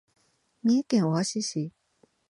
[0.63, 1.71] 三重県尾鷲市